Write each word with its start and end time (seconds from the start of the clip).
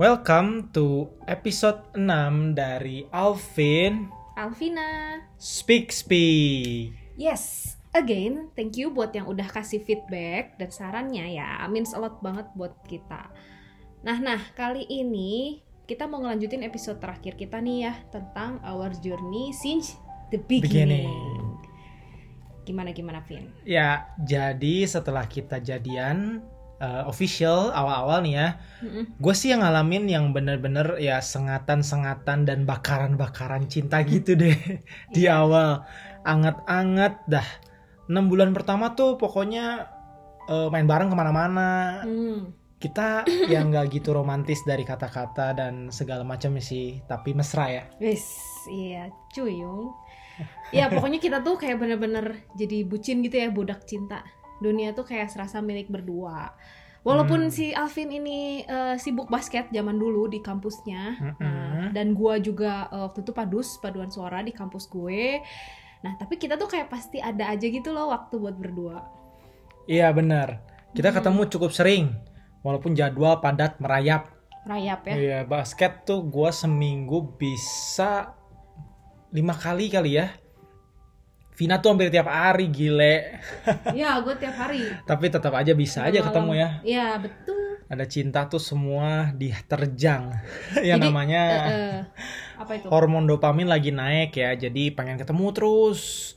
Welcome 0.00 0.72
to 0.72 1.12
episode 1.28 1.92
6 1.92 2.56
dari 2.56 3.04
Alvin 3.12 4.08
Alvina. 4.32 5.20
Speak 5.36 5.92
Speak. 5.92 6.96
Yes, 7.20 7.76
again, 7.92 8.48
thank 8.56 8.80
you 8.80 8.88
buat 8.88 9.12
yang 9.12 9.28
udah 9.28 9.44
kasih 9.52 9.84
feedback 9.84 10.56
dan 10.56 10.72
sarannya 10.72 11.36
ya. 11.36 11.60
Means 11.68 11.92
a 11.92 12.00
lot 12.00 12.16
banget 12.24 12.48
buat 12.56 12.72
kita. 12.88 13.28
Nah, 14.00 14.16
nah, 14.24 14.40
kali 14.56 14.88
ini 14.88 15.60
kita 15.84 16.08
mau 16.08 16.24
ngelanjutin 16.24 16.64
episode 16.64 16.96
terakhir 16.96 17.36
kita 17.36 17.60
nih 17.60 17.92
ya 17.92 17.92
tentang 18.08 18.56
our 18.64 18.96
journey 19.04 19.52
since 19.52 20.00
the 20.32 20.40
beginning. 20.40 21.12
Beginning. 21.12 21.60
Gimana 22.64 22.96
gimana, 22.96 23.20
Vin? 23.28 23.52
Ya, 23.68 24.08
jadi 24.16 24.80
setelah 24.88 25.28
kita 25.28 25.60
jadian 25.60 26.40
uh, 26.80 27.04
official 27.06 27.70
awal-awal 27.70 28.24
nih 28.24 28.34
ya, 28.34 28.48
Mm-mm. 28.80 29.04
gue 29.16 29.34
sih 29.36 29.52
yang 29.52 29.60
ngalamin 29.60 30.08
yang 30.08 30.24
bener-bener 30.32 30.96
ya 30.96 31.20
sengatan-sengatan 31.20 32.48
dan 32.48 32.64
bakaran-bakaran 32.64 33.68
cinta 33.68 34.00
gitu 34.02 34.34
deh 34.34 34.56
di 35.14 35.28
Iya. 35.28 35.44
awal. 35.44 35.84
Anget-anget 36.24 37.14
dah. 37.24 37.46
6 38.10 38.26
bulan 38.26 38.50
pertama 38.50 38.92
tuh 38.92 39.14
pokoknya 39.14 39.86
uh, 40.48 40.66
main 40.68 40.84
bareng 40.84 41.08
ke 41.08 41.16
mana-mana. 41.16 42.02
Hmm. 42.02 42.50
Kita 42.80 43.22
yang 43.52 43.68
nggak 43.70 44.00
gitu 44.00 44.10
romantis 44.10 44.64
dari 44.64 44.82
kata-kata 44.82 45.52
dan 45.54 45.92
segala 45.92 46.24
macam 46.24 46.56
sih, 46.58 47.04
tapi 47.04 47.36
mesra 47.36 47.68
ya. 47.68 47.84
Wis, 48.00 48.24
iya, 48.66 49.12
cuyung. 49.30 49.92
Ya, 50.72 50.88
pokoknya 50.88 51.20
kita 51.20 51.44
tuh 51.44 51.60
kayak 51.60 51.76
bener-bener 51.76 52.48
jadi 52.56 52.80
bucin 52.88 53.20
gitu 53.20 53.36
ya, 53.36 53.52
budak 53.52 53.84
cinta. 53.84 54.24
Dunia 54.60 54.92
tuh 54.92 55.08
kayak 55.08 55.32
serasa 55.32 55.58
milik 55.64 55.88
berdua. 55.88 56.52
Hmm. 56.52 57.00
Walaupun 57.00 57.48
si 57.48 57.72
Alvin 57.72 58.12
ini 58.12 58.60
eh, 58.60 59.00
sibuk 59.00 59.32
basket 59.32 59.72
zaman 59.72 59.96
dulu 59.96 60.28
di 60.28 60.44
kampusnya, 60.44 61.16
Mm-mm. 61.16 61.40
Nah, 61.40 61.88
dan 61.96 62.12
gua 62.12 62.36
juga 62.36 62.92
eh, 62.92 63.08
waktu 63.08 63.24
itu 63.24 63.32
padus 63.32 63.80
paduan 63.80 64.12
suara 64.12 64.44
di 64.44 64.52
kampus 64.52 64.84
gue. 64.92 65.40
Nah, 66.04 66.12
tapi 66.20 66.36
kita 66.36 66.60
tuh 66.60 66.68
kayak 66.68 66.92
pasti 66.92 67.16
ada 67.20 67.48
aja 67.48 67.64
gitu 67.64 67.92
loh 67.92 68.12
waktu 68.12 68.36
buat 68.36 68.56
berdua. 68.56 69.00
Iya 69.88 70.12
benar. 70.12 70.60
Kita 70.92 71.08
Hmm. 71.08 71.16
ketemu 71.20 71.40
cukup 71.48 71.70
sering, 71.72 72.04
walaupun 72.60 72.92
jadwal 72.92 73.40
padat 73.40 73.80
merayap. 73.80 74.28
Rayap 74.68 75.00
ya. 75.08 75.14
Iya 75.16 75.38
basket 75.48 76.04
tuh 76.04 76.20
gue 76.28 76.52
seminggu 76.52 77.32
bisa 77.40 78.36
lima 79.32 79.56
kali 79.56 79.88
kali 79.88 80.20
ya. 80.20 80.36
Vina 81.60 81.76
tuh 81.76 81.92
hampir 81.92 82.08
tiap 82.08 82.24
hari 82.24 82.72
gile, 82.72 83.36
Iya, 83.92 84.24
gue 84.24 84.32
tiap 84.34 84.56
hari. 84.56 84.80
tapi 85.04 85.28
tetap 85.28 85.52
aja 85.52 85.76
bisa 85.76 86.08
aja 86.08 86.16
Malam. 86.16 86.26
ketemu 86.32 86.52
ya. 86.56 86.68
Iya, 86.80 87.06
betul. 87.20 87.60
Ada 87.84 88.04
cinta 88.08 88.48
tuh 88.48 88.56
semua 88.56 89.28
diterjang, 89.36 90.32
yang 90.88 90.96
Jadi, 90.96 91.04
namanya 91.04 91.42
Eh, 91.44 91.68
eh, 91.68 91.96
apa 92.56 92.72
itu? 92.74 92.88
hormon 92.88 93.28
dopamin 93.28 93.68
lagi 93.68 93.92
naik 93.92 94.32
ya, 94.32 94.56
jadi 94.56 94.88
pengen 94.90 95.20
ketemu 95.20 95.52
terus. 95.52 96.32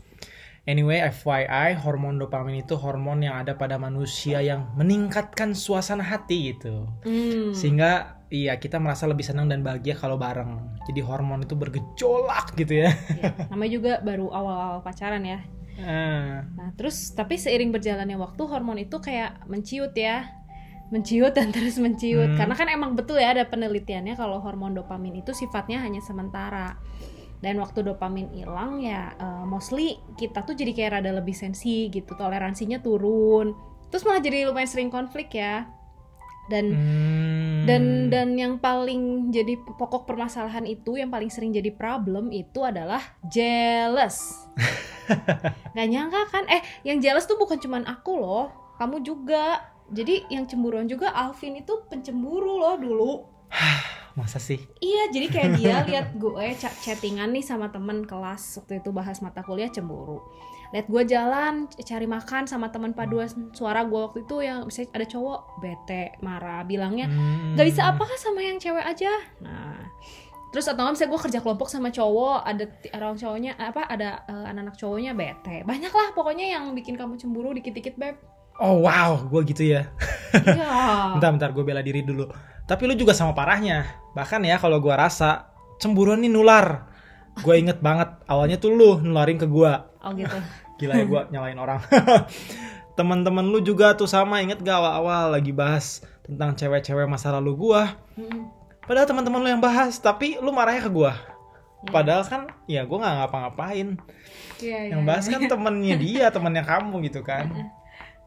Anyway, 0.64 1.00
FYI, 1.04 1.76
hormon 1.78 2.16
dopamin 2.16 2.60
itu 2.60 2.76
hormon 2.76 3.20
yang 3.20 3.36
ada 3.36 3.56
pada 3.56 3.76
manusia 3.76 4.40
yang 4.40 4.72
meningkatkan 4.76 5.52
suasana 5.54 6.04
hati 6.04 6.52
gitu. 6.52 6.88
Hmm. 7.04 7.52
Sehingga 7.52 8.23
iya 8.34 8.58
kita 8.58 8.82
merasa 8.82 9.06
lebih 9.06 9.22
senang 9.22 9.46
dan 9.46 9.62
bahagia 9.62 9.94
kalau 9.94 10.18
bareng. 10.18 10.82
Jadi 10.90 11.06
hormon 11.06 11.46
itu 11.46 11.54
bergejolak 11.54 12.58
gitu 12.58 12.82
ya. 12.82 12.90
Ya, 13.22 13.32
namanya 13.54 13.72
juga 13.72 13.94
baru 14.02 14.34
awal-awal 14.34 14.82
pacaran 14.82 15.22
ya. 15.22 15.40
Ah, 15.78 16.46
Nah, 16.58 16.70
terus 16.74 17.14
tapi 17.14 17.38
seiring 17.38 17.70
berjalannya 17.70 18.18
waktu 18.18 18.42
hormon 18.50 18.82
itu 18.82 18.98
kayak 18.98 19.46
menciut 19.46 19.94
ya. 19.94 20.34
Menciut 20.90 21.38
dan 21.38 21.50
terus 21.56 21.78
menciut. 21.78 22.34
Hmm. 22.34 22.38
Karena 22.42 22.58
kan 22.58 22.68
emang 22.74 22.98
betul 22.98 23.22
ya 23.22 23.38
ada 23.38 23.46
penelitiannya 23.46 24.18
kalau 24.18 24.42
hormon 24.42 24.74
dopamin 24.74 25.22
itu 25.22 25.30
sifatnya 25.38 25.86
hanya 25.86 26.02
sementara. 26.02 26.82
Dan 27.44 27.60
waktu 27.60 27.86
dopamin 27.86 28.34
hilang 28.34 28.82
ya 28.82 29.14
eh, 29.14 29.46
mostly 29.46 30.02
kita 30.18 30.42
tuh 30.42 30.58
jadi 30.58 30.74
kayak 30.74 30.92
rada 31.00 31.12
lebih 31.14 31.38
sensi 31.38 31.92
gitu, 31.94 32.18
toleransinya 32.18 32.82
turun. 32.82 33.54
Terus 33.94 34.10
malah 34.10 34.26
jadi 34.26 34.50
lumayan 34.50 34.70
sering 34.70 34.90
konflik 34.90 35.38
ya. 35.38 35.70
Dan 36.50 36.66
hmm. 36.76 37.43
Dan 37.64 38.12
dan 38.12 38.36
yang 38.36 38.60
paling 38.60 39.32
jadi 39.32 39.56
pokok 39.60 40.04
permasalahan 40.04 40.68
itu 40.68 41.00
yang 41.00 41.08
paling 41.08 41.32
sering 41.32 41.56
jadi 41.56 41.72
problem 41.72 42.30
itu 42.30 42.60
adalah 42.64 43.02
jealous. 43.28 44.48
Gak 45.76 45.88
nyangka 45.88 46.22
kan? 46.32 46.44
Eh 46.48 46.62
yang 46.88 47.00
jealous 47.00 47.28
tuh 47.28 47.40
bukan 47.40 47.60
cuman 47.60 47.84
aku 47.88 48.20
loh 48.20 48.76
kamu 48.80 49.04
juga. 49.04 49.72
Jadi 49.94 50.26
yang 50.32 50.48
cemburuan 50.48 50.88
juga 50.88 51.12
Alvin 51.12 51.60
itu 51.60 51.86
pencemburu 51.92 52.58
loh 52.58 52.76
dulu. 52.80 53.12
Masa 54.14 54.38
sih? 54.38 54.62
iya 54.78 55.10
jadi 55.10 55.26
kayak 55.26 55.50
dia 55.58 55.76
lihat 55.90 56.08
gue 56.14 56.46
chattingan 56.86 57.34
nih 57.34 57.42
sama 57.42 57.74
temen 57.74 58.06
kelas 58.06 58.62
waktu 58.62 58.78
itu 58.78 58.94
bahas 58.94 59.18
mata 59.26 59.42
kuliah 59.42 59.74
cemburu 59.74 60.22
lihat 60.74 60.90
gue 60.90 61.04
jalan 61.06 61.54
cari 61.70 62.04
makan 62.04 62.44
sama 62.44 62.68
teman 62.68 62.92
paduan 62.92 63.30
suara 63.54 63.86
gue 63.86 63.94
waktu 63.96 64.26
itu 64.26 64.42
yang 64.42 64.66
misalnya 64.66 64.90
ada 64.92 65.06
cowok 65.06 65.40
bete 65.62 66.04
marah 66.20 66.66
bilangnya 66.66 67.06
Hmm. 67.08 67.54
bisa 67.56 67.86
apa 67.86 68.04
sama 68.18 68.42
yang 68.42 68.58
cewek 68.58 68.82
aja 68.82 69.14
nah 69.38 69.78
terus 70.50 70.66
atau 70.66 70.86
misalnya 70.86 71.14
gue 71.14 71.22
kerja 71.30 71.40
kelompok 71.40 71.70
sama 71.70 71.90
cowok 71.90 72.42
ada 72.42 72.66
orang 72.94 73.18
cowoknya 73.18 73.52
apa 73.56 73.86
ada 73.86 74.26
eh, 74.26 74.46
anak-anak 74.50 74.76
cowoknya 74.76 75.12
bete 75.14 75.62
banyak 75.64 75.90
lah 75.90 76.10
pokoknya 76.12 76.58
yang 76.58 76.74
bikin 76.74 76.94
kamu 76.94 77.18
cemburu 77.18 77.54
dikit-dikit 77.54 77.96
beb 77.96 78.18
Oh 78.62 78.86
wow, 78.86 79.18
gue 79.34 79.42
gitu 79.50 79.66
ya. 79.66 79.90
iya 80.46 81.10
Bentar, 81.18 81.34
bentar, 81.34 81.50
gue 81.50 81.66
bela 81.66 81.82
diri 81.82 82.06
dulu. 82.06 82.30
Tapi 82.70 82.86
lu 82.86 82.94
juga 82.94 83.10
sama 83.10 83.34
parahnya. 83.34 83.82
Bahkan 84.14 84.46
ya 84.46 84.62
kalau 84.62 84.78
gue 84.78 84.94
rasa 84.94 85.50
cemburuan 85.82 86.22
nih 86.22 86.30
nular. 86.30 86.86
Gue 87.42 87.56
inget 87.58 87.82
banget 87.82 88.14
awalnya 88.30 88.62
tuh 88.62 88.70
lu 88.76 89.02
nularin 89.02 89.42
ke 89.42 89.48
gue. 89.50 89.74
oh 90.04 90.12
gitu 90.14 90.38
Gila 90.80 90.94
ya 91.00 91.06
gue 91.06 91.22
nyalain 91.34 91.58
orang. 91.58 91.80
Temen-temen 92.98 93.46
lu 93.50 93.58
juga 93.64 93.98
tuh 93.98 94.06
sama 94.06 94.38
inget 94.46 94.62
gak 94.62 94.78
awal-awal 94.78 95.34
lagi 95.34 95.50
bahas 95.50 96.06
tentang 96.24 96.56
cewek-cewek 96.56 97.06
masa 97.06 97.36
lalu 97.36 97.58
gua. 97.58 98.00
Mm-mm. 98.16 98.48
Padahal 98.84 99.08
teman-teman 99.08 99.40
lu 99.44 99.50
yang 99.50 99.64
bahas, 99.64 100.00
tapi 100.00 100.40
lu 100.40 100.52
marahnya 100.56 100.88
ke 100.88 100.92
gua. 100.92 101.14
Iya. 101.84 101.92
Padahal 101.92 102.24
kan 102.24 102.42
ya 102.68 102.82
gua 102.88 102.98
nggak 103.04 103.16
ngapa-ngapain. 103.24 103.88
Iya, 104.64 104.80
iya, 104.88 104.92
Yang 104.96 105.02
bahas 105.04 105.26
kan 105.28 105.42
temennya 105.54 105.96
dia, 106.00 106.26
temennya 106.32 106.64
kamu 106.64 106.96
gitu 107.12 107.22
kan. 107.26 107.52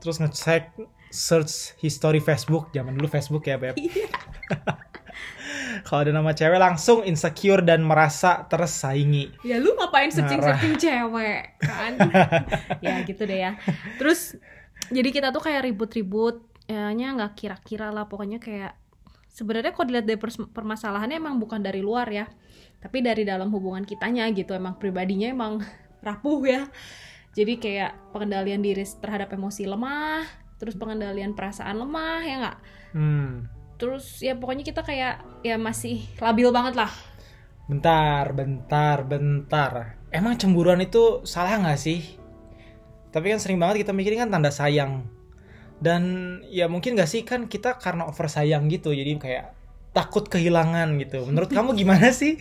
Terus 0.00 0.20
ngecek 0.20 0.76
search 1.08 1.72
history 1.80 2.20
Facebook, 2.20 2.68
zaman 2.76 2.92
dulu 2.92 3.08
Facebook 3.08 3.48
ya 3.48 3.56
beb. 3.56 3.76
Kalau 5.86 6.02
ada 6.02 6.10
nama 6.10 6.34
cewek 6.34 6.58
langsung 6.58 7.06
insecure 7.06 7.62
dan 7.62 7.86
merasa 7.86 8.42
tersaingi. 8.50 9.30
ya 9.46 9.62
lu 9.62 9.70
ngapain 9.78 10.10
searching 10.10 10.42
Marah. 10.42 10.58
searching 10.58 10.74
cewek 10.82 11.42
kan? 11.62 11.92
Ya 12.84 13.06
gitu 13.06 13.22
deh 13.22 13.38
ya. 13.38 13.54
Terus 13.94 14.34
jadi 14.90 15.14
kita 15.14 15.30
tuh 15.30 15.46
kayak 15.46 15.70
ribut-ribut 15.70 16.42
ya 16.66 16.90
nggak 16.90 17.38
kira-kira 17.38 17.94
lah. 17.94 18.10
Pokoknya 18.10 18.42
kayak 18.42 18.74
sebenarnya 19.30 19.70
kok 19.70 19.86
dilihat 19.86 20.10
dari 20.10 20.18
permasalahannya 20.50 21.22
emang 21.22 21.38
bukan 21.38 21.62
dari 21.62 21.86
luar 21.86 22.10
ya. 22.10 22.26
Tapi 22.82 23.06
dari 23.06 23.22
dalam 23.22 23.54
hubungan 23.54 23.86
kitanya 23.86 24.26
gitu. 24.34 24.58
Emang 24.58 24.74
pribadinya 24.82 25.30
emang 25.30 25.62
rapuh 26.06 26.42
ya. 26.42 26.66
Jadi 27.38 27.62
kayak 27.62 28.10
pengendalian 28.10 28.58
diri 28.58 28.82
terhadap 28.82 29.30
emosi 29.30 29.70
lemah 29.70 30.26
terus 30.56 30.74
pengendalian 30.74 31.36
perasaan 31.36 31.76
lemah 31.78 32.20
ya 32.24 32.34
nggak? 32.42 32.58
Hmm. 32.96 33.32
Terus 33.80 34.20
ya 34.24 34.32
pokoknya 34.40 34.64
kita 34.64 34.80
kayak 34.88 35.14
ya 35.44 35.56
masih 35.60 36.04
labil 36.20 36.48
banget 36.52 36.74
lah 36.80 36.92
Bentar, 37.66 38.30
bentar, 38.30 39.02
bentar. 39.02 39.72
Emang 40.14 40.38
cemburuan 40.38 40.78
itu 40.86 41.26
salah 41.26 41.58
nggak 41.58 41.80
sih? 41.80 42.00
Tapi 43.10 43.26
kan 43.34 43.40
sering 43.42 43.58
banget 43.58 43.82
kita 43.86 43.92
mikirin 43.96 44.22
kan 44.26 44.30
tanda 44.30 44.50
sayang. 44.54 44.92
Dan 45.82 46.02
ya 46.48 46.70
mungkin 46.70 46.94
nggak 46.96 47.10
sih 47.10 47.22
kan 47.26 47.50
kita 47.50 47.76
karena 47.82 48.06
over 48.08 48.26
sayang 48.30 48.70
gitu, 48.72 48.94
jadi 48.94 49.10
kayak 49.18 49.44
takut 49.96 50.24
kehilangan 50.30 50.94
gitu. 51.02 51.26
Menurut 51.26 51.50
kamu 51.50 51.74
gimana 51.74 52.14
sih? 52.14 52.38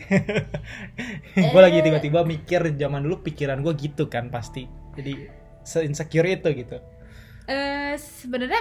gue 1.51 1.61
lagi 1.61 1.79
tiba-tiba 1.81 2.21
mikir 2.27 2.61
zaman 2.77 3.01
dulu 3.05 3.25
pikiran 3.25 3.59
gue 3.65 3.73
gitu 3.81 4.05
kan 4.13 4.29
pasti. 4.29 4.69
Jadi 4.95 5.13
se-insecure 5.65 6.29
itu 6.37 6.49
gitu. 6.53 6.77
eh 7.45 7.93
sebenarnya 7.97 8.57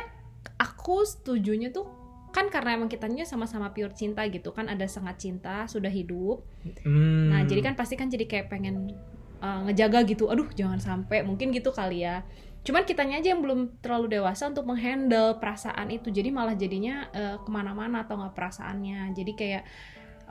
aku 0.61 1.09
setujunya 1.09 1.73
tuh 1.73 1.89
kan 2.35 2.51
karena 2.51 2.75
emang 2.75 2.91
kitanya 2.91 3.23
sama-sama 3.23 3.71
pure 3.71 3.95
cinta 3.95 4.27
gitu 4.27 4.51
kan 4.51 4.67
ada 4.67 4.91
sangat 4.91 5.23
cinta 5.23 5.71
sudah 5.71 5.89
hidup. 5.89 6.43
Hmm. 6.83 7.31
nah 7.31 7.47
jadi 7.47 7.71
kan 7.71 7.75
pasti 7.79 7.95
kan 7.95 8.11
jadi 8.11 8.27
kayak 8.27 8.51
pengen 8.51 8.91
uh, 9.39 9.63
ngejaga 9.71 10.03
gitu 10.03 10.27
aduh 10.27 10.51
jangan 10.51 10.83
sampai 10.83 11.23
mungkin 11.23 11.55
gitu 11.55 11.71
kali 11.71 12.03
ya. 12.03 12.27
Cuman 12.65 12.89
kitanya 12.89 13.21
aja 13.21 13.37
yang 13.37 13.45
belum 13.45 13.79
terlalu 13.85 14.17
dewasa 14.19 14.49
untuk 14.49 14.65
menghandle 14.65 15.37
perasaan 15.37 15.93
itu. 15.93 16.09
Jadi 16.09 16.33
malah 16.33 16.57
jadinya 16.57 17.07
uh, 17.13 17.37
ke 17.39 17.51
mana-mana 17.53 18.09
atau 18.09 18.17
nggak 18.17 18.33
perasaannya. 18.33 19.13
Jadi 19.13 19.33
kayak 19.37 19.63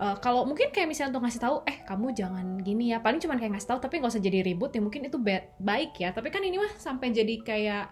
uh, 0.01 0.17
kalau 0.17 0.43
mungkin 0.49 0.73
kayak 0.73 0.89
misalnya 0.89 1.13
untuk 1.13 1.29
ngasih 1.29 1.41
tahu 1.45 1.55
eh 1.69 1.85
kamu 1.85 2.17
jangan 2.17 2.57
gini 2.65 2.89
ya 2.89 3.05
paling 3.05 3.21
cuman 3.21 3.37
kayak 3.37 3.53
ngasih 3.53 3.69
tahu 3.69 3.79
tapi 3.85 4.01
nggak 4.01 4.17
usah 4.17 4.23
jadi 4.25 4.41
ribut 4.41 4.73
ya 4.73 4.81
mungkin 4.81 5.05
itu 5.05 5.21
ba- 5.21 5.45
baik 5.61 5.93
ya. 6.01 6.09
Tapi 6.09 6.33
kan 6.33 6.41
ini 6.41 6.57
mah 6.57 6.73
sampai 6.73 7.13
jadi 7.13 7.35
kayak 7.45 7.85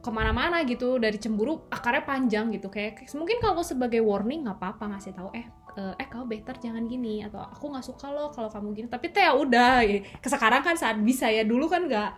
ke 0.00 0.08
mana-mana 0.08 0.64
gitu 0.64 0.96
dari 0.96 1.20
cemburu 1.20 1.68
akarnya 1.68 2.04
panjang 2.08 2.48
gitu 2.56 2.72
kayak 2.72 3.04
mungkin 3.12 3.36
kalau 3.44 3.60
sebagai 3.60 4.00
warning 4.00 4.48
nggak 4.48 4.56
apa-apa 4.56 4.96
ngasih 4.96 5.12
tahu 5.12 5.28
eh 5.36 5.44
eh 5.76 5.94
eh, 6.00 6.08
kamu 6.08 6.24
better 6.24 6.56
jangan 6.56 6.88
gini 6.88 7.20
atau 7.22 7.44
aku 7.44 7.68
nggak 7.68 7.84
suka 7.84 8.08
loh 8.08 8.32
kalau 8.32 8.48
kamu 8.48 8.72
gini 8.74 8.88
tapi 8.88 9.12
teh 9.12 9.22
ya 9.22 9.36
udah 9.36 9.84
ya. 9.84 10.00
sekarang 10.24 10.64
kan 10.64 10.74
saat 10.74 10.96
bisa 11.04 11.28
ya 11.28 11.44
dulu 11.44 11.68
kan 11.68 11.84
nggak 11.84 12.12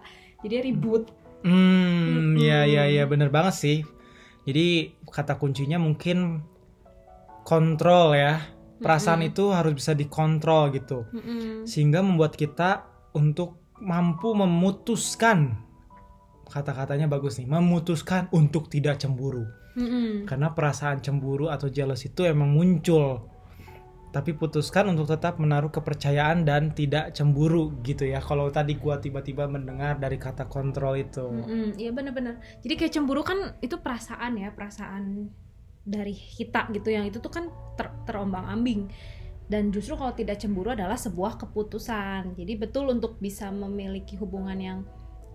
jadi 0.46 0.62
ribut 0.62 1.10
Hmm, 1.42 2.38
Mm-mm. 2.38 2.38
ya 2.38 2.62
ya 2.70 2.86
ya 2.86 3.04
bener 3.10 3.28
banget 3.34 3.54
sih. 3.58 3.78
Jadi 4.46 4.94
kata 5.10 5.38
kuncinya 5.38 5.78
mungkin 5.78 6.42
kontrol 7.42 8.14
ya. 8.14 8.46
Perasaan 8.82 9.22
Mm-mm. 9.22 9.30
itu 9.34 9.44
harus 9.54 9.74
bisa 9.78 9.92
dikontrol 9.94 10.74
gitu. 10.74 11.06
Mm-mm. 11.14 11.66
Sehingga 11.66 12.02
membuat 12.02 12.34
kita 12.34 12.86
untuk 13.14 13.74
mampu 13.82 14.34
memutuskan 14.34 15.58
kata-katanya 16.52 17.08
bagus 17.08 17.40
nih, 17.40 17.48
memutuskan 17.48 18.28
untuk 18.36 18.68
tidak 18.68 19.00
cemburu. 19.00 19.48
Mm-mm. 19.72 20.28
Karena 20.28 20.52
perasaan 20.52 21.00
cemburu 21.00 21.48
atau 21.48 21.72
jealous 21.72 22.04
itu 22.04 22.28
emang 22.28 22.52
muncul. 22.52 23.32
Tapi 24.12 24.36
putuskan 24.36 24.92
untuk 24.92 25.08
tetap 25.08 25.40
menaruh 25.40 25.72
kepercayaan 25.72 26.44
dan 26.44 26.76
tidak 26.76 27.16
cemburu 27.16 27.80
gitu 27.80 28.04
ya. 28.04 28.20
Kalau 28.20 28.52
tadi 28.52 28.76
gua 28.76 29.00
tiba-tiba 29.00 29.48
mendengar 29.48 29.96
dari 29.96 30.20
kata 30.20 30.52
kontrol 30.52 31.00
itu. 31.00 31.24
Mm-mm, 31.24 31.80
Iya 31.80 31.96
bener-bener. 31.96 32.36
Jadi 32.60 32.76
kayak 32.76 32.92
cemburu 32.92 33.24
kan 33.24 33.56
itu 33.64 33.80
perasaan 33.80 34.36
ya, 34.36 34.52
perasaan 34.52 35.32
dari 35.82 36.12
kita 36.12 36.68
gitu 36.76 36.92
yang 36.92 37.08
itu 37.08 37.24
tuh 37.24 37.32
kan 37.32 37.48
ter- 37.80 37.96
terombang-ambing. 38.04 38.92
Dan 39.48 39.72
justru 39.72 39.96
kalau 39.96 40.12
tidak 40.12 40.36
cemburu 40.36 40.76
adalah 40.76 41.00
sebuah 41.00 41.40
keputusan. 41.40 42.36
Jadi 42.36 42.52
betul 42.60 42.92
untuk 42.92 43.16
bisa 43.16 43.48
memiliki 43.48 44.20
hubungan 44.20 44.60
yang 44.60 44.78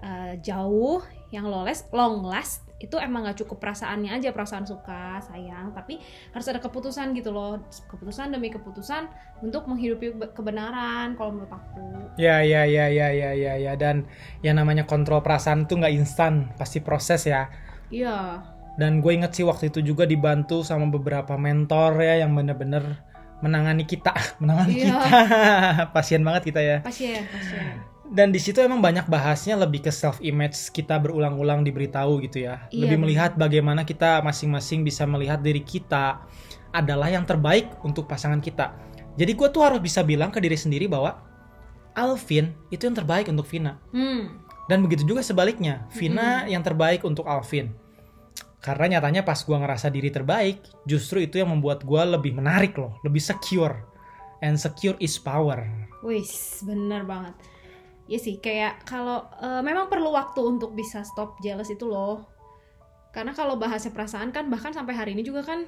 uh, 0.02 0.34
jauh, 0.40 1.02
yang 1.30 1.46
long 1.46 1.64
last, 1.64 1.88
long 1.92 2.24
last 2.24 2.64
itu 2.78 2.94
emang 3.02 3.26
gak 3.26 3.42
cukup 3.42 3.58
perasaannya 3.58 4.22
aja, 4.22 4.30
perasaan 4.30 4.62
suka, 4.62 5.18
sayang, 5.18 5.74
tapi 5.74 5.98
harus 6.30 6.46
ada 6.46 6.62
keputusan 6.62 7.10
gitu 7.18 7.34
loh, 7.34 7.58
keputusan 7.90 8.30
demi 8.30 8.54
keputusan 8.54 9.10
untuk 9.42 9.66
menghidupi 9.66 10.14
be- 10.14 10.30
kebenaran 10.30 11.18
kalau 11.18 11.34
menurut 11.34 11.50
aku. 11.50 12.14
Ya 12.22 12.46
ya 12.46 12.70
ya 12.70 12.86
ya 12.86 13.10
ya 13.10 13.34
ya 13.34 13.54
ya 13.58 13.74
dan 13.74 14.06
yang 14.46 14.62
namanya 14.62 14.86
kontrol 14.86 15.26
perasaan 15.26 15.66
itu 15.66 15.74
nggak 15.74 15.94
instan, 15.98 16.54
pasti 16.54 16.78
proses 16.78 17.26
ya. 17.26 17.50
Iya. 17.90 18.46
Dan 18.78 19.02
gue 19.02 19.10
inget 19.10 19.34
sih 19.34 19.42
waktu 19.42 19.74
itu 19.74 19.82
juga 19.82 20.06
dibantu 20.06 20.62
sama 20.62 20.86
beberapa 20.86 21.34
mentor 21.34 21.98
ya 21.98 22.22
yang 22.22 22.38
bener-bener 22.38 23.02
menangani 23.42 23.90
kita, 23.90 24.14
menangani 24.42 24.86
Iya. 24.86 24.94
kita, 25.02 25.22
pasien 25.98 26.22
banget 26.22 26.54
kita 26.54 26.62
ya. 26.62 26.78
Pasien, 26.86 27.26
pasien. 27.26 27.97
Dan 28.07 28.31
di 28.31 28.39
situ 28.39 28.63
emang 28.63 28.80
banyak 28.80 29.12
bahasnya 29.12 29.59
lebih 29.59 29.83
ke 29.83 29.92
self 29.92 30.24
image 30.24 30.71
kita 30.71 30.95
berulang-ulang 30.95 31.68
diberitahu 31.68 32.24
gitu 32.24 32.48
ya. 32.48 32.68
Iya, 32.71 32.88
lebih 32.88 32.98
melihat 33.04 33.36
bagaimana 33.36 33.83
kita 33.83 34.24
masing-masing 34.24 34.88
bisa 34.88 35.04
melihat 35.04 35.44
diri 35.44 35.59
kita 35.59 36.24
adalah 36.71 37.12
yang 37.12 37.27
terbaik 37.27 37.75
untuk 37.83 38.07
pasangan 38.07 38.39
kita. 38.39 38.75
Jadi 39.18 39.31
gue 39.33 39.50
tuh 39.51 39.65
harus 39.65 39.81
bisa 39.83 40.06
bilang 40.06 40.31
ke 40.31 40.39
diri 40.39 40.56
sendiri 40.56 40.88
bahwa 40.88 41.19
Alvin 41.98 42.54
itu 42.69 42.86
yang 42.86 42.94
terbaik 42.94 43.25
untuk 43.27 43.50
Vina. 43.50 43.81
Hmm. 43.89 44.45
Dan 44.69 44.86
begitu 44.86 45.07
juga 45.07 45.25
sebaliknya, 45.25 45.89
Vina 45.95 46.45
yang 46.45 46.62
terbaik 46.62 47.01
untuk 47.01 47.25
Alvin. 47.25 47.74
Karena 48.62 49.00
nyatanya 49.00 49.24
pas 49.24 49.42
gua 49.42 49.63
ngerasa 49.63 49.88
diri 49.89 50.12
terbaik, 50.13 50.62
justru 50.83 51.24
itu 51.24 51.39
yang 51.42 51.50
membuat 51.50 51.81
gua 51.88 52.04
lebih 52.06 52.36
menarik 52.36 52.75
loh, 52.77 53.00
lebih 53.01 53.24
secure. 53.24 53.81
And 54.44 54.54
secure 54.59 54.94
is 55.01 55.18
power. 55.18 55.65
Wis, 56.06 56.62
bener 56.62 57.01
banget. 57.07 57.33
Ya 58.07 58.19
sih, 58.19 58.39
kayak 58.39 58.88
kalau 58.88 59.27
eh, 59.44 59.62
memang 59.62 59.92
perlu 59.92 60.15
waktu 60.15 60.39
untuk 60.39 60.71
bisa 60.71 61.04
stop 61.04 61.39
jealous 61.44 61.68
itu 61.68 61.83
loh. 61.83 62.24
Karena 63.12 63.36
kalau 63.36 63.59
bahasnya 63.59 63.92
perasaan 63.92 64.31
kan 64.31 64.48
bahkan 64.48 64.71
sampai 64.71 64.95
hari 64.95 65.12
ini 65.15 65.24
juga 65.27 65.44
kan 65.44 65.68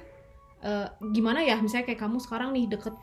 eh, 0.64 0.88
gimana 1.12 1.44
ya, 1.44 1.60
misalnya 1.60 1.88
kayak 1.88 2.00
kamu 2.00 2.16
sekarang 2.20 2.52
nih 2.56 2.68
deket, 2.68 2.96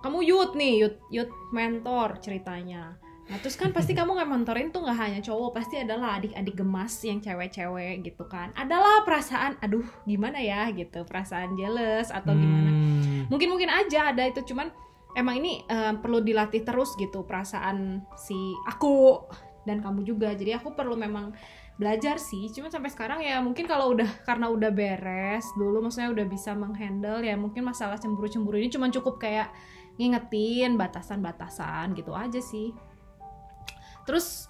kamu 0.00 0.24
youth 0.24 0.52
nih, 0.56 0.84
youth, 0.84 0.98
youth 1.12 1.32
mentor 1.52 2.16
ceritanya. 2.24 2.96
Nah 3.30 3.38
terus 3.38 3.54
kan 3.54 3.70
pasti 3.70 3.94
kamu 3.94 4.18
nggak 4.18 4.30
mentorin 4.32 4.68
tuh 4.74 4.82
nggak 4.82 4.98
hanya 4.98 5.20
cowok, 5.22 5.54
pasti 5.54 5.78
adalah 5.78 6.18
adik-adik 6.18 6.56
gemas 6.58 6.98
yang 7.06 7.22
cewek-cewek 7.22 8.02
gitu 8.02 8.26
kan. 8.26 8.50
Adalah 8.58 9.06
perasaan, 9.06 9.54
aduh 9.62 9.86
gimana 10.02 10.42
ya 10.42 10.66
gitu, 10.74 11.06
perasaan 11.06 11.54
jealous 11.54 12.10
atau 12.10 12.34
gimana 12.34 12.70
Hmm. 12.70 13.26
mungkin 13.30 13.48
mungkin 13.52 13.70
aja 13.70 14.10
ada 14.10 14.26
itu 14.26 14.42
cuman 14.42 14.70
emang 15.16 15.40
ini 15.42 15.62
eh, 15.64 15.94
perlu 15.98 16.20
dilatih 16.20 16.62
terus 16.62 16.94
gitu 16.94 17.24
perasaan 17.26 18.04
si 18.14 18.36
aku 18.66 19.26
dan 19.66 19.82
kamu 19.84 20.04
juga. 20.06 20.32
Jadi 20.32 20.56
aku 20.56 20.72
perlu 20.72 20.96
memang 20.96 21.32
belajar 21.76 22.20
sih. 22.20 22.48
Cuman 22.52 22.68
sampai 22.68 22.92
sekarang 22.92 23.20
ya 23.24 23.40
mungkin 23.40 23.64
kalau 23.64 23.92
udah 23.96 24.08
karena 24.28 24.52
udah 24.52 24.68
beres 24.68 25.48
dulu 25.56 25.80
maksudnya 25.80 26.12
udah 26.12 26.26
bisa 26.28 26.52
menghandle 26.52 27.24
ya 27.24 27.34
mungkin 27.40 27.64
masalah 27.64 27.96
cemburu-cemburu 27.96 28.60
ini 28.60 28.68
cuman 28.68 28.92
cukup 28.92 29.16
kayak 29.16 29.48
ngingetin 29.96 30.76
batasan-batasan 30.76 31.92
gitu 31.96 32.12
aja 32.12 32.40
sih. 32.40 32.72
Terus 34.08 34.48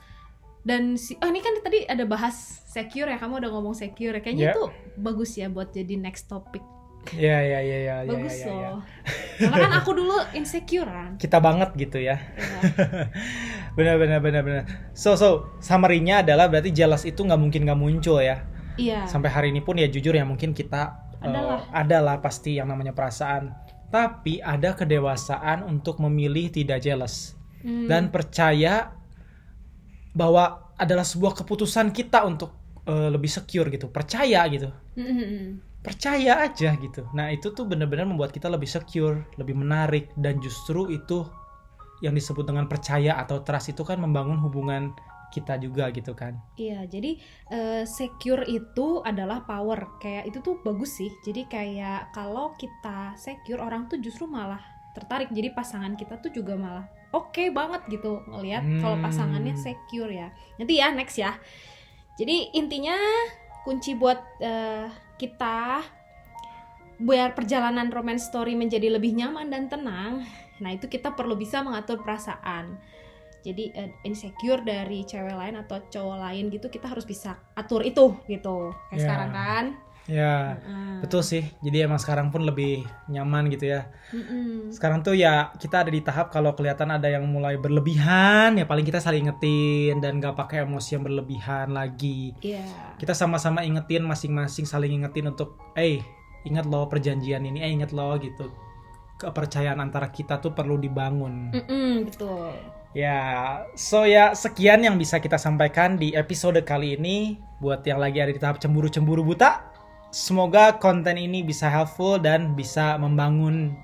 dan 0.60 0.94
si 1.00 1.16
oh 1.24 1.28
ini 1.30 1.40
kan 1.40 1.56
tadi 1.64 1.88
ada 1.88 2.04
bahas 2.04 2.36
secure 2.68 3.08
ya 3.08 3.16
kamu 3.16 3.40
udah 3.40 3.50
ngomong 3.54 3.74
secure 3.74 4.18
ya. 4.18 4.22
Kayaknya 4.22 4.46
Ya. 4.50 4.52
itu 4.54 4.62
bagus 5.00 5.30
ya 5.38 5.46
buat 5.48 5.72
jadi 5.72 5.96
next 5.96 6.28
topic. 6.28 6.62
Ya 7.16 7.40
ya 7.40 7.64
ya 7.64 7.78
ya 7.80 7.96
ya, 8.04 8.10
bagus 8.12 8.36
ya, 8.36 8.44
ya, 8.44 8.52
ya. 8.52 8.68
loh 8.76 8.82
karena 9.40 9.56
kan 9.56 9.72
aku 9.80 9.90
dulu 9.96 10.16
insecurean 10.36 11.16
Kita 11.16 11.40
banget 11.40 11.72
gitu 11.74 11.96
ya. 11.96 12.20
ya. 12.20 12.60
Benar 13.78 13.96
benar 13.96 14.20
benar 14.20 14.42
benar. 14.44 14.64
So 14.92 15.16
so 15.16 15.48
summary-nya 15.64 16.20
adalah 16.20 16.52
berarti 16.52 16.68
jealous 16.70 17.08
itu 17.08 17.24
nggak 17.24 17.40
mungkin 17.40 17.64
nggak 17.64 17.80
muncul 17.80 18.20
ya. 18.20 18.44
iya 18.76 19.08
Sampai 19.08 19.32
hari 19.32 19.48
ini 19.50 19.64
pun 19.64 19.80
ya 19.80 19.88
jujur 19.88 20.12
ya 20.12 20.26
mungkin 20.26 20.52
kita 20.52 20.82
eh, 21.22 21.26
Adalah. 21.30 21.58
adalah 21.72 22.16
pasti 22.20 22.60
yang 22.60 22.68
namanya 22.68 22.92
perasaan. 22.92 23.54
Tapi 23.88 24.38
ada 24.38 24.76
kedewasaan 24.76 25.64
untuk 25.64 25.98
memilih 25.98 26.52
tidak 26.52 26.84
jealous. 26.84 27.34
Hmm. 27.60 27.84
dan 27.92 28.08
percaya 28.08 28.96
bahwa 30.16 30.72
adalah 30.80 31.04
sebuah 31.04 31.36
keputusan 31.36 31.92
kita 31.92 32.24
untuk 32.24 32.56
eh, 32.88 33.08
lebih 33.12 33.28
secure 33.28 33.68
gitu 33.68 33.92
percaya 33.92 34.40
gitu 34.48 34.72
Hmm. 34.96 35.60
Percaya 35.80 36.44
aja 36.44 36.76
gitu 36.76 37.08
nah 37.12 37.32
itu 37.32 37.52
tuh 37.52 37.64
benar-benar 37.64 38.04
membuat 38.04 38.30
kita 38.30 38.52
lebih 38.52 38.68
secure 38.68 39.24
lebih 39.40 39.56
menarik 39.56 40.12
dan 40.16 40.36
justru 40.38 40.92
itu 40.92 41.24
yang 42.00 42.16
disebut 42.16 42.44
dengan 42.48 42.64
percaya 42.64 43.16
atau 43.16 43.40
trust 43.44 43.72
itu 43.72 43.84
kan 43.84 44.00
membangun 44.00 44.40
hubungan 44.40 44.92
kita 45.30 45.62
juga 45.62 45.94
gitu 45.94 46.10
kan 46.10 46.34
Iya, 46.58 46.90
jadi 46.90 47.14
eh, 47.54 47.84
secure 47.86 48.42
itu 48.50 48.98
adalah 49.06 49.46
power. 49.46 50.02
Kayak 50.02 50.26
itu 50.26 50.42
tuh 50.42 50.58
bagus 50.66 50.98
sih. 50.98 51.06
Jadi 51.22 51.46
kayak 51.46 52.10
kalau 52.10 52.50
kita 52.58 53.14
secure 53.14 53.62
orang 53.62 53.86
tuh 53.86 54.02
justru 54.02 54.26
malah 54.26 54.58
tertarik. 54.90 55.30
Jadi 55.30 55.54
pasangan 55.54 55.94
kita 55.94 56.18
tuh 56.18 56.34
juga 56.34 56.58
malah 56.58 56.82
oke 57.14 57.46
banget 57.54 57.78
gitu 57.94 58.26
ngelihat 58.26 58.82
kalau 58.82 58.98
Hmm. 58.98 59.06
pasangannya 59.06 59.54
secure 59.54 60.10
ya. 60.10 60.34
Nanti 60.58 60.82
ya 60.82 60.90
next 60.90 61.14
ya. 61.14 61.38
Jadi 62.18 62.50
intinya 62.58 62.98
kunci 63.62 63.94
buat 63.94 64.18
eh, 64.42 64.90
kita 65.20 65.84
biar 66.96 67.36
perjalanan 67.36 67.92
romance 67.92 68.28
story 68.28 68.56
menjadi 68.56 68.88
lebih 68.88 69.12
nyaman 69.12 69.52
dan 69.52 69.68
tenang. 69.68 70.24
Nah, 70.60 70.70
itu 70.72 70.88
kita 70.88 71.12
perlu 71.12 71.36
bisa 71.36 71.60
mengatur 71.60 72.00
perasaan. 72.00 72.80
Jadi 73.40 73.72
eh, 73.72 73.92
insecure 74.04 74.60
dari 74.60 75.04
cewek 75.04 75.32
lain 75.32 75.56
atau 75.60 75.80
cowok 75.80 76.18
lain 76.28 76.52
gitu 76.52 76.68
kita 76.68 76.92
harus 76.92 77.08
bisa 77.08 77.40
atur 77.56 77.80
itu 77.84 78.16
gitu. 78.28 78.72
Kayak 78.88 78.96
Ya. 78.96 79.04
sekarang 79.04 79.30
kan. 79.32 79.64
Ya 80.10 80.58
Heeh. 80.58 80.98
betul 81.00 81.22
sih 81.22 81.46
jadi 81.62 81.86
emang 81.86 82.02
sekarang 82.02 82.34
pun 82.34 82.42
lebih 82.42 82.82
nyaman 83.06 83.46
gitu 83.46 83.70
ya 83.70 83.86
Mm-mm. 84.10 84.74
sekarang 84.74 85.06
tuh 85.06 85.14
ya 85.14 85.54
kita 85.54 85.86
ada 85.86 85.90
di 85.94 86.02
tahap 86.02 86.34
kalau 86.34 86.50
kelihatan 86.52 86.90
ada 86.90 87.06
yang 87.06 87.22
mulai 87.24 87.54
berlebihan 87.54 88.58
ya 88.58 88.66
paling 88.66 88.82
kita 88.82 88.98
saling 88.98 89.30
ingetin 89.30 90.02
dan 90.02 90.18
gak 90.18 90.34
pakai 90.34 90.66
emosi 90.66 90.98
yang 90.98 91.04
berlebihan 91.06 91.70
lagi 91.70 92.34
Iya. 92.42 92.66
kita 92.98 93.14
sama-sama 93.14 93.62
ingetin 93.62 94.02
masing-masing 94.02 94.66
saling 94.66 94.98
ingetin 94.98 95.30
untuk 95.30 95.54
eh 95.78 96.02
ingat 96.42 96.66
loh 96.66 96.90
perjanjian 96.90 97.46
ini 97.46 97.62
eh 97.62 97.70
ingat 97.70 97.94
loh 97.94 98.18
gitu 98.18 98.50
kepercayaan 99.16 99.78
antara 99.78 100.10
kita 100.10 100.40
tuh 100.40 100.50
perlu 100.50 100.74
dibangun 100.74 101.54
Mm-mm, 101.54 102.08
betul. 102.08 102.50
ya 102.90 103.20
so 103.78 104.02
ya 104.02 104.34
sekian 104.34 104.82
yang 104.82 104.98
bisa 104.98 105.22
kita 105.22 105.38
sampaikan 105.38 105.94
di 105.94 106.16
episode 106.16 106.58
kali 106.66 106.98
ini 106.98 107.38
buat 107.60 107.84
yang 107.84 108.00
lagi 108.00 108.18
ada 108.18 108.32
di 108.32 108.40
tahap 108.40 108.56
cemburu-cemburu 108.58 109.22
buta 109.22 109.69
semoga 110.10 110.76
konten 110.76 111.16
ini 111.16 111.42
bisa 111.46 111.70
helpful 111.70 112.18
dan 112.18 112.54
bisa 112.58 112.98
membangun 112.98 113.74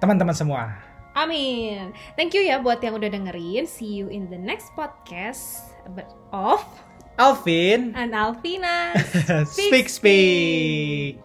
teman-teman 0.00 0.34
semua 0.34 0.92
Amin. 1.12 1.92
Thank 2.16 2.32
you 2.32 2.40
ya 2.40 2.56
buat 2.56 2.80
yang 2.80 2.96
udah 2.96 3.12
dengerin. 3.12 3.68
See 3.68 4.00
you 4.00 4.08
in 4.08 4.32
the 4.32 4.40
next 4.40 4.72
podcast 4.72 5.76
of 6.32 6.64
Alvin 7.20 7.92
and 7.92 8.16
Alvina. 8.16 8.96
speak 9.44 9.92
speak 9.92 11.20